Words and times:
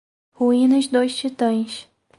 Ruína 0.39 0.79
dos 0.91 1.13
titãs 1.19 1.87